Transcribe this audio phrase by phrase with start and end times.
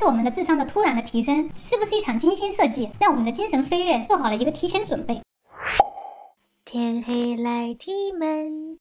[0.00, 5.20] 是我们的智商的突然的提升，是不是一场精心设计，让我们的精神飞跃做好了一个提前准备？
[6.64, 8.78] 天黑来踢门。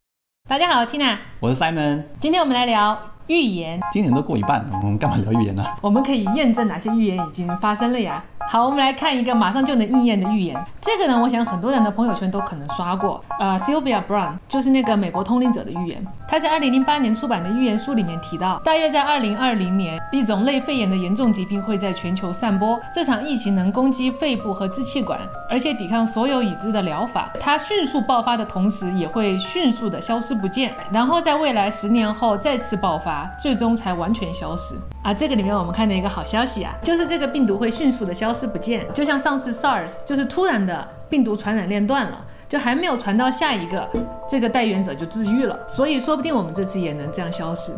[0.47, 2.05] 大家好，Tina，我是 Simon。
[2.21, 2.97] 今天我们来聊
[3.27, 3.81] 预言。
[3.91, 5.65] 今年都过一半了，我们干嘛聊预言呢？
[5.81, 8.23] 我们可以验证哪些预言已经发生了呀？
[8.51, 10.59] 好，我们来看一个马上就能应验的预言。
[10.81, 13.23] 这个呢，我想很多人的朋友圈都可能刷过。
[13.37, 16.03] 呃，Sylvia Brown 就是那个美国通灵者的预言。
[16.27, 22.79] 他在2008年出版的预言书里面提到，大约在2020年，一种类肺炎的严重疾病会在全球散播。
[22.91, 27.31] 这场疫情能攻击肺部和支气管，而且抵抗所有已知的疗法。
[27.39, 34.73] 它迅速爆发的同时，也会迅速的消失不见，然后在未来十年后再次爆发，最终才完全消失。
[35.01, 43.87] 啊，这个里面我们看到一个好消息啊，就是这个病毒会迅速的消失不见，就像上次 SARS，就是突然的病毒传染链断了，就还没有传到下一个，
[44.29, 47.71] 这个带源者就治愈了，所以说不定我们这次也能这样消失。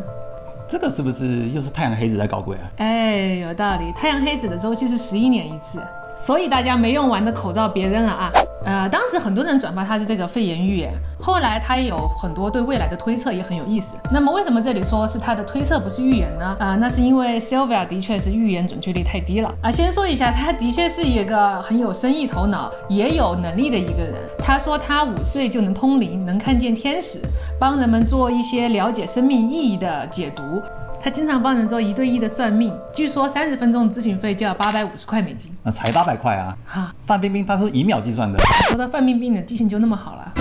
[0.68, 2.70] 这个是不是又是太阳黑子在搞鬼啊？
[2.78, 5.78] 哎，有道理，太阳黑子的周期是十一年一次。
[6.16, 8.30] 所以大家没用完的口罩别扔了啊！
[8.64, 13.96] 呃，当时很多人转发他的这个肺炎预言，后来他也有很多对未来的推测，也很有意思。
[14.08, 16.56] 那么为什么这里说是他的推测不是预言呢？
[16.60, 19.70] 啊，那是因为 Sylvia 的确是预言准确率太低了啊。
[19.70, 24.14] 先说一下，他的确是一个很有生意头脑，也有能力的一个人。
[24.38, 27.18] 他说他五岁就能通灵，能看见天使，
[27.58, 30.62] 帮人们做一些了解生命意义的解读。
[31.02, 36.56] 他经常帮人做一对一的算命，据说三十分钟咨询费就要八百五十块美金，那才八百块啊！
[36.64, 40.32] 哈，范冰冰她是以秒计算的，说到范冰冰的记性就那么好了？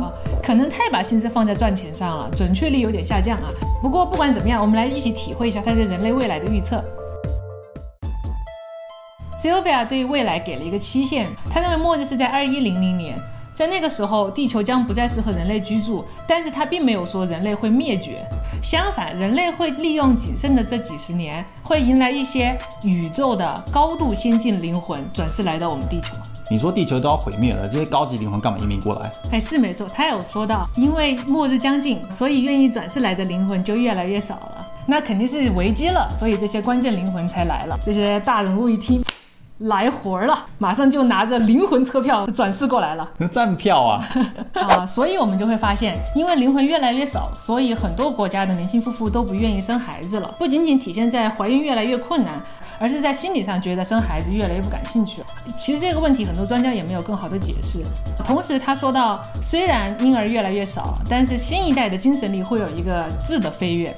[0.00, 3.50] 啊，可能太把心思放在赚钱上了，准确率有点下降啊。
[3.82, 6.80] 不过不管怎么样，我们来一起体会一下他对人类未来的预测。
[9.42, 13.18] Sylvia 对未来给了一个期限，他认为末日是在二一零零年。
[13.52, 18.24] 在那个时候，地球将不再适合人类居住，但是他并没有说人类会灭绝，
[18.62, 26.14] 相反，人类会利用仅剩的这几十年，会迎来一些宇宙的高度先进灵魂转世来到我们地球。
[26.50, 29.10] 你说地球都要毁灭了，这些高级灵魂干嘛移民过来？
[29.32, 37.78] 哎，是没错，他有说到，因为末日将近，所以愿意转世来的灵魂就越来越少了，那肯定是危机了，所以这些关键灵魂才来了。
[37.82, 39.02] 这些大人物一听。
[39.60, 44.08] 来活儿了，马上就拿着灵魂车票转世过来了， 站票啊
[44.54, 44.86] 啊！
[44.86, 50.34] 所以我们就会发现，因为灵魂越来越少，所以很多国家的年轻夫妇都不愿意生孩子了。
[50.38, 52.42] 不仅仅体现在怀孕越来越困难，
[52.78, 55.26] 而是在心理上觉得生孩子越来越不感兴趣了。
[55.58, 57.80] 其实这个问题很多专家也没有更好的解释。
[58.24, 63.94] 同时他说到，虽然婴儿越来越少，但是新一代的精神力会有一个质的飞跃。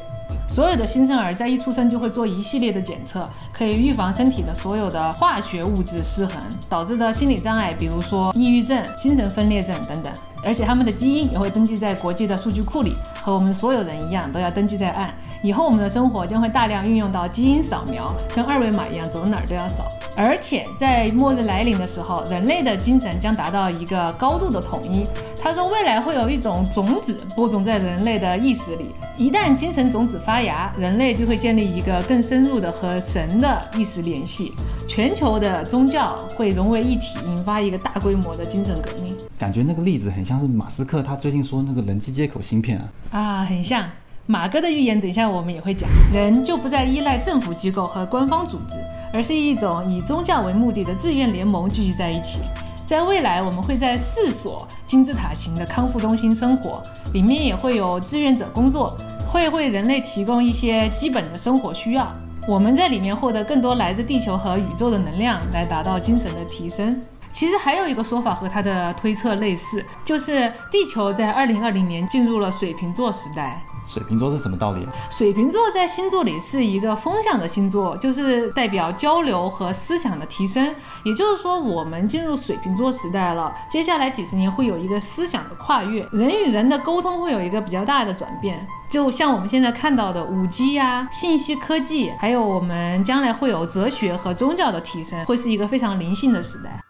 [0.48, 6.36] 所有的新生儿在一出生就会做一系列的检测，可以预防身体的所有的化学物质失衡
[6.68, 10.12] 导致的心理障碍，比如说抑郁症、精神分裂症等等。
[10.44, 15.14] 而且他们的基因也会登记在国际的数据库里，和我们所有人一样，都要登记在案。
[15.42, 19.88] 以后我们的生活将会大量运用到基因扫描，跟二维码一样，走哪儿都要扫。
[20.16, 25.06] 而且在末日来临的时候，人类的精神将达到一个高度的统一。
[25.42, 34.52] 他说，未来会有一种种子播种在人类的意识里，一旦精神种子发芽，人类就会建立一个更深入的和神的意识联系，
[34.88, 39.11] 全球的宗教会融为一体，引发一个大规模的精神革命。
[39.42, 43.84] 感觉那个例子很像是马斯克他最近说那个人机接口芯片啊啊，很像。
[44.24, 45.90] 马哥的预言，等一下我们也会讲。
[46.12, 48.76] 人就不再依赖政府机构和官方组织，
[49.12, 52.38] 而是一种以宗教为目的的自愿联盟聚集在一起。
[52.86, 56.80] 在未来，我们会在四所金字塔型的康复中心生活，
[57.12, 58.96] 里面也会有志愿者工作，
[59.28, 62.08] 会为人类提供一些基本的生活需要。
[62.46, 66.96] 我们在里面获得更多来自地球和宇宙的能量，来达到精神的提升。
[67.32, 73.62] 其实还有一个说法和他的推测类似，就是地球在二零二零年进入了水瓶座时代。
[73.84, 74.86] 水瓶座是什么道理？
[75.10, 80.72] 水瓶座在星座里是一个风向的星座，就是代表交流和思想的提升。
[81.02, 88.64] 也就是说，我们进入水瓶座时代了，接下来几十年会有一个思想的跨越，人与人的沟通会有一个比较大的转变。
[88.88, 96.81] 就像我们现在看到的五 G 呀、信息科技，还有我们将来会有哲学和宗教的提升，会是一个非常灵性的时代。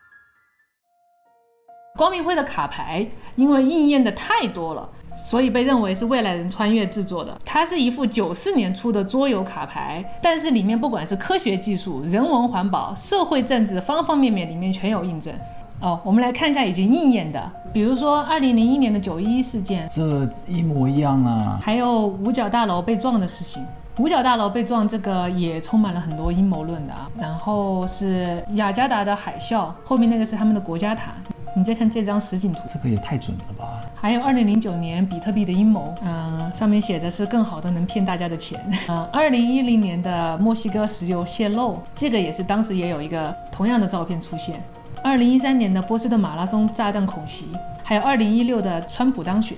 [1.95, 3.07] 光明会的卡牌，
[3.37, 4.89] 因为应验的太多了。
[5.13, 7.39] 所以被认为是未来人穿越制作的。
[7.45, 15.35] 它是一副九四年出的桌游卡牌，但是里面不管是科学技术、人文环保、社会政治方方面面，里面全有印证。
[15.81, 21.61] 哦，我们来看一下已经应验的，比如说二零零一年的九一一事件，这一模一样啊。
[21.61, 23.63] 还有五角大楼被撞的事情，
[23.99, 27.11] 五角大楼被撞这个也充满了很多阴谋论的啊。
[27.21, 31.13] 然后是雅加达的海啸，后面那个是他们的国家塔。
[31.55, 33.83] 你再看这张实景图，这个也太准了吧！
[33.95, 38.59] 还有二零零九年比特币的阴谋，嗯、上面写的是更好的能骗大家的钱。
[38.89, 44.63] 嗯， 二零一零年的墨西哥石油泄漏，这个也是当时也有一个同样的照片出现。
[45.05, 47.49] 二零一三年的波士顿马拉松炸弹恐袭，
[47.83, 49.57] 还有二零一六的川普当选，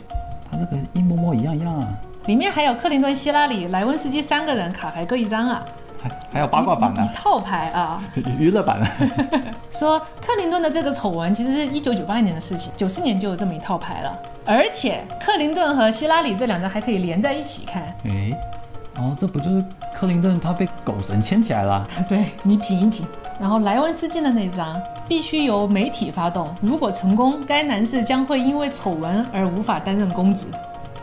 [0.50, 1.88] 他这个一模模一样样啊，
[2.26, 5.64] 里面还有克林顿、希拉里、莱温斯基三个人卡牌各一张啊，
[6.04, 8.02] 还 还有八卦版呢一，套牌啊。
[8.38, 8.86] 娱乐版呢。
[9.72, 17.82] 说克林顿的这个丑闻其实是一九九八年的事情，九四年就有这么一套牌了，而且克林顿和希拉里这两张还可以连在一起看。
[18.04, 18.30] 哎，
[18.98, 21.88] 哦，这不就是克林顿他被狗神牵起来了？
[22.08, 23.06] 对你品一品。
[23.40, 30.46] 然后莱文斯基的那张必须由媒体发动，如果成功，该男士将会因为丑闻而无法担任公职。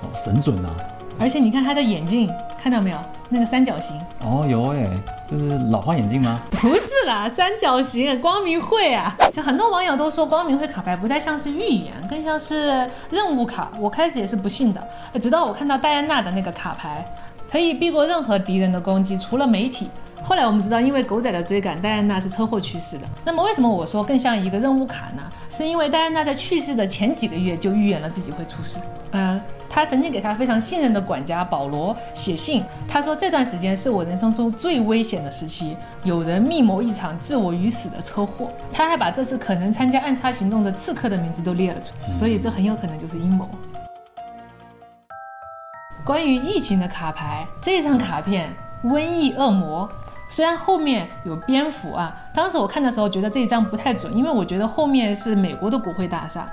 [0.01, 0.73] 哦，神准啊！
[1.19, 2.31] 而且你看他的眼镜，
[2.61, 2.97] 看到没有？
[3.29, 4.87] 那个三角形哦，有哎，
[5.27, 6.39] 这是老花眼镜吗？
[6.51, 9.15] 不是啦，三角形光明会啊！
[9.33, 13.71] 就很多网友都说光明会卡牌不太像是预言，更像是任务卡。
[13.79, 14.87] 我开始也是不信的，
[15.19, 17.03] 直到我看到戴安娜的那个卡牌，
[17.49, 19.89] 可以避过任何敌人的攻击，除了媒体。
[20.23, 23.07] 后来我们知道，因为狗仔的追赶，戴安娜是车祸去世的。
[23.25, 25.23] 那么为什么我说更像一个任务卡呢？
[25.49, 28.77] 是因为戴安娜在去世的前几个月就预言了自己会出事。
[29.13, 29.41] 嗯、
[29.73, 38.49] 他曾经给他非常信任的管家保罗写信，他说这段时间是我人生中最危险的时期，有人密谋一场置我于死的车祸。
[38.69, 43.47] 他还把这次可能参加暗杀行动的刺客的名字都列了出来，所以这很有可能就是阴谋。
[46.03, 48.53] 关于疫情的卡牌，这张卡片
[48.87, 49.87] 《瘟疫恶魔》，
[50.27, 56.45] 虽然后面有蝙蝠啊，当时我看的时候觉得这一张不太准，因为我觉得后面是美国的国会大厦。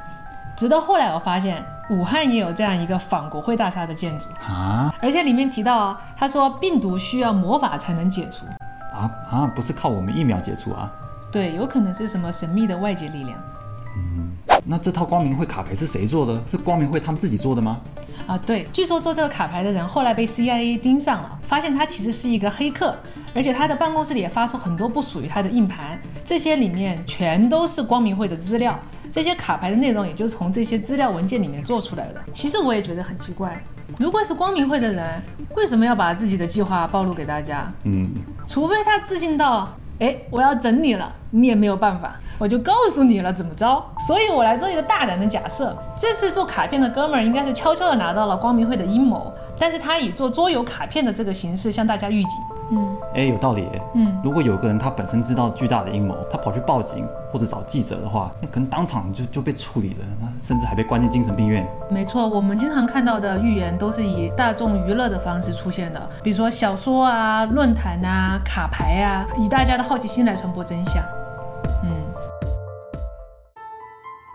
[0.59, 8.45] 直到后来我发现，武汉也有这样一个仿国会大厦的建筑，啊而且里面提到啊，他说病毒需要魔法才能解除，
[8.93, 9.47] 啊啊！
[9.55, 10.91] 不是靠我们疫苗解除啊？
[11.31, 13.39] 对，有可能是什么神秘的外界力量。
[13.97, 14.33] 嗯
[14.65, 16.45] 那这套光明会卡牌是谁做的？
[16.45, 17.79] 是光明会他们自己做的吗？
[18.27, 22.97] 啊，对，据说做这个卡牌的人后来被 CIA 盯上了，发现他其实是一个黑客，
[23.33, 28.77] 而且他的办公室里也发出很多不属于他的硬盘，这些里面全都是光明会的资料，
[29.11, 32.21] 这些卡牌的内容也就从这些资料文件里面做出来的。
[32.33, 33.63] 其实我也觉得很奇怪，
[33.99, 35.23] 如果是光明会的人，
[35.57, 37.71] 为什么要把自己的计划暴露给大家？
[37.85, 38.09] 嗯，
[38.47, 39.69] 除非他自信到，
[39.99, 43.85] 哎，我要整你了，你也没有办法，我就告诉你了怎么着。
[44.07, 52.33] 所以我来做一个大胆的假设，这次做卡片的哥们儿应该是悄悄地拿到了光明会的阴谋，但是他以做桌游卡片的这个形式向大家预警。
[52.71, 53.67] 嗯哎，有道理。
[53.95, 61.67] 嗯，如果有个人他本身知道巨大的阴谋，他跑去报警或者找记者的话，那可能当场就就被处理了，那甚至还被关进精神病院。
[61.91, 71.03] 没错，我们经常看到的预言都是以大众娱乐的方式出现的，比如说小说啊、论坛啊、卡牌啊，以大家的好奇心来传播真相。
[71.85, 71.91] 嗯，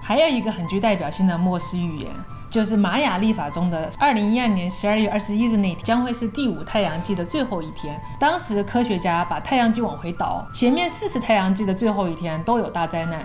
[0.02, 2.12] 还有一个很具代表性的末世预言，
[2.54, 8.00] 就是玛雅历法中的二零一二年十二月二十一日那天将会是第五太阳季的最后一天。
[8.20, 13.22] 当时科学家把太阳季往回倒，前面四次太阳季的最后一天都有大灾难。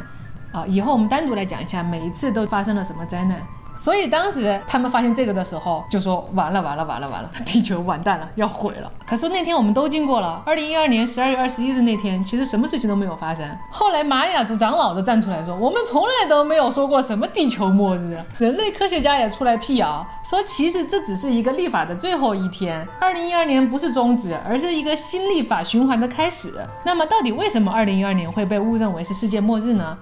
[0.51, 3.39] 啊，以后我们单独来讲一下每一次都发生了什么灾难。
[3.79, 8.91] 所以当时他们发现这个的时候，就说完了完了完了完了， 地球完蛋了，要毁了。
[9.07, 13.49] 可是那天我们都经过了，二零一二年十二月二十一日那天，其实什么事情都没有发生。
[13.71, 18.19] 后来玛雅族长老都站出来说，我们从来都没有说过什么地球末日。
[18.39, 26.53] 人类科学家也出来辟谣，说其实这只是一个历法的最后一天，二零一二年不是终止，而是一个新历法循环的开始。
[26.85, 29.97] 那么到底为什么二零一二年会被误认为是世界末日呢？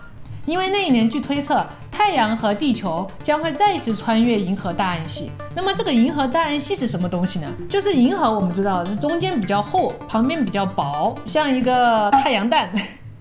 [0.46, 5.30] 因为那一年，据推测，太阳和地球将会再一次穿越银河大暗系。
[5.54, 7.50] 那么，这个银河大暗系是什么东西呢？
[7.70, 12.70] 就是银河，我们知道是中间比较厚，旁边比较薄，像一个太阳蛋，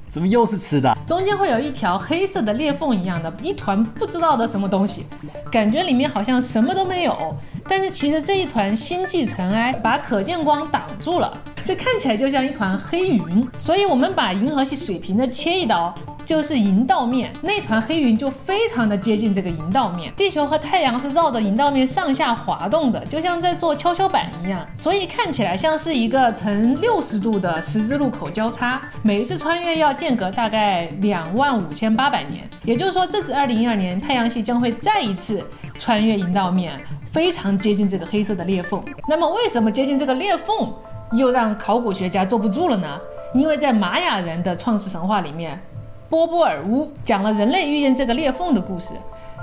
[0.09, 0.97] 怎么又是吃的啊？
[1.07, 5.05] 中间会有一条黑色的裂缝一样的一团不知道的什么东西，
[5.49, 7.33] 感觉里面好像什么都没有，
[7.69, 13.47] 但是其实这一团星际尘埃把可见光挡住了，这看起来就像一团黑云。
[13.57, 15.95] 所以我们把银河系水平的切一刀。
[16.25, 20.11] 就是银道面，那团黑云就非常的接近这个银道面。
[20.15, 28.81] 地球和太阳是绕着银道面上下滑动的，就像在做跷跷板一样，所以看起来像是一个呈六十度的十字路口交叉。
[29.03, 35.43] 每一次穿越要间隔大概两万五千八百年，也就是说，这次二零一二年太阳系将会再一次
[35.77, 36.79] 穿越银道面，
[37.11, 38.83] 非常接近这个黑色的裂缝。
[39.07, 40.73] 那么，为什么接近这个裂缝
[41.11, 42.99] 又让考古学家坐不住了呢？
[43.33, 45.61] 因为在玛雅人的创世神话里面。
[46.09, 48.93] 波波尔乌讲了人类遇见这个裂缝的故事。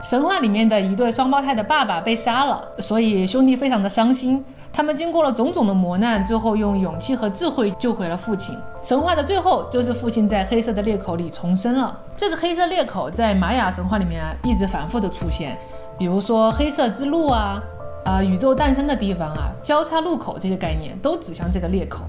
[0.03, 8.57] 神话里面的一对双胞胎的爸爸被杀了，所以兄弟非常的伤心，他们经过了种种的磨难，最后用勇气和智慧救回了父亲。
[8.81, 11.97] 神话的最后就是父亲在黑色的裂口里重生了。
[12.17, 15.57] 这个黑色裂口在玛雅神话里面一直反复的出现，
[15.97, 17.63] 比如说黑色之路啊，
[18.05, 22.01] 啊宇宙诞生的地方啊，交叉路口这些概念都指向这个裂口。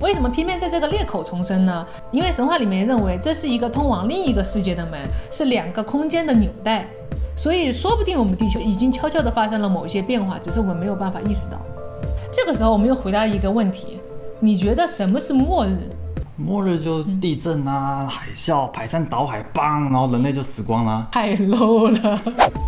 [0.00, 1.86] 为什么偏偏在这个裂口重生呢？
[2.10, 6.86] 因为神话里面认为这是一个通往另一个世界的门，是两个空间的纽带。
[7.36, 11.58] 所以说不定我们地球已经悄悄地发生了某一些变化，只是我们没有办法意识到。
[12.32, 14.00] 这个时候，我们又回答一个问题：
[14.40, 15.78] 你觉得什么是末日？
[16.36, 21.06] 末日就地震啊、海啸、排山倒海，棒，然后人类就死光了。
[21.12, 22.20] 太 low 了。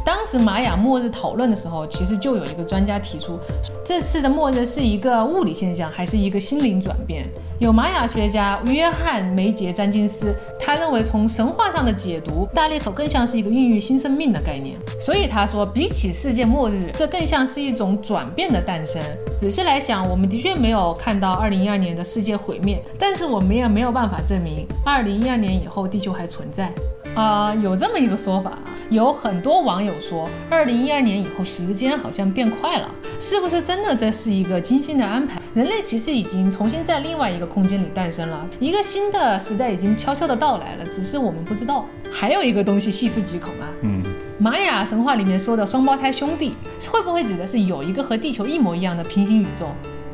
[0.05, 3.39] 当时玛雅末日讨论的时候，其实就有一个专家提出，
[3.85, 7.29] 这次的末日是一个物理现象，还是一个心灵转变？
[7.59, 14.77] 有玛雅学家约翰梅杰詹金斯，他认为从神话上的解读，大裂口更像是一个孕育新生命的概念。
[15.01, 19.01] 所以他说，比起世界末日，这更像是一种转变的诞生。
[19.41, 26.71] 仔细来想，我们的确没有看到2012年的世界毁灭，但是我们也没有办法证明2012年以后地球还存在。
[27.17, 33.97] 啊，有这么一个说法啊，有很多网友说，二零一二年以后时间好像变快了，是不是真的？
[33.97, 35.41] 这是一个精心的安排？
[35.55, 41.87] 人类其实已经重新在另外一个空间里诞生了，一个新的时代已经悄悄的到来了，只是我们不知道。
[42.13, 44.03] 还有一个东西细思极恐啊，嗯，
[44.39, 46.55] 玛雅神话里面说的双胞胎兄弟，
[46.91, 49.69] 会不会指的是有一个和地球一模一样的平行宇宙，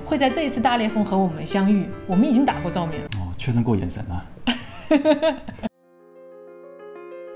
[0.04, 1.88] 会在这一次大裂缝和我们相遇？
[2.06, 4.24] 我们已经打过照面了，哦，确认过眼神了。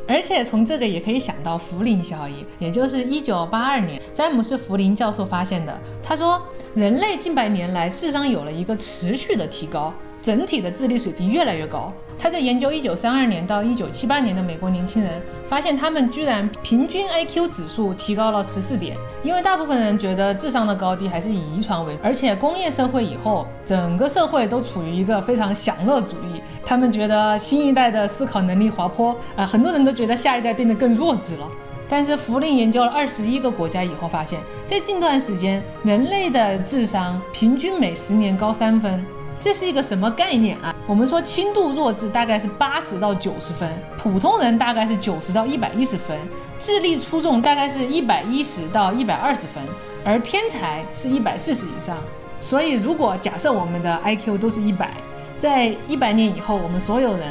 [0.09, 5.79] 而且从这个也可以想到福林效应，也就是一九八二年詹姆斯·福林教授发现的。
[6.03, 6.41] 他说，
[6.75, 11.93] 人类近百年来智商有了一个持续的提高，整体的智力水平越来越高。
[12.19, 18.97] 他在研究一九三二年到一九七八年的美国年轻人，发现他们居然平均 IQ 指数提高了十四点。
[19.23, 26.41] 因为大部分人觉得智商的高低还是以遗传为，而且工业社会以后，整个社会都处于一个非常享乐主义。
[26.67, 31.49] 他们觉得新一代的思考能力滑坡，啊，很多人都觉得下一代变得更弱智了。
[31.89, 39.07] 但是福林研究了二十一个国家以后发现，在近段时间，人类的智商平均每十年高三分。
[39.39, 40.75] 这是一个什么概念啊？
[40.89, 46.19] 我们说轻度弱智大概是八十到九十分，普通人大概是九十到一百一十分，
[46.59, 49.63] 智力出众大概是一百一十到一百二十分，
[50.05, 51.97] 而天才是一百四十以上。
[52.41, 54.91] 所以，如果假设我们的 IQ 都是一百，
[55.39, 57.27] 在一百年以后，我们所有人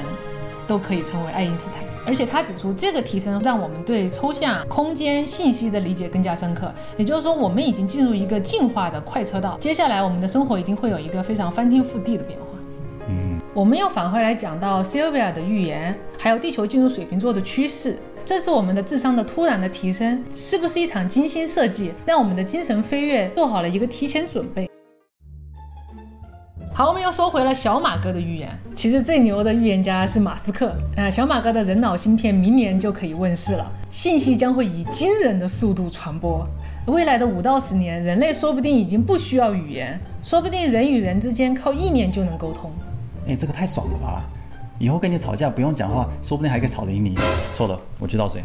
[0.68, 1.84] 都可以成为爱因斯坦。
[2.08, 6.72] 而且他指出，这个提升让我们对抽象空间信息的理解更加深刻。
[6.98, 12.46] 也就是说，我们已经进入一个进化的快车道，接下来我们的生活一定会有一个非常翻天覆地的变化。
[13.10, 17.98] 嗯，我们又返回来讲到 Sylvia 的预言，还有地球进入水瓶座的趋势。
[18.24, 24.70] 这次我们的智商的突然的提升，是不是一场精心设计，让我们的精神飞跃做好了一个提前准备？
[26.78, 28.50] 好我们又说回了小马哥的预言。
[28.76, 30.76] 其实最牛的预言家是马斯克。
[30.98, 33.66] 啊小马哥的人脑芯片明年就可以问世了。
[33.94, 36.46] 信息将会以惊人的速度传播。
[36.88, 39.98] 未来的五到十年人类说不定已经不需要语言。
[40.22, 42.70] 说不定人与人之间靠意念就能沟通。
[43.28, 44.22] 诶这个太爽了吧。
[44.78, 47.16] 以后跟你吵架不用讲话说不定还可以吵赢你。
[47.54, 48.44] 错了我去倒水。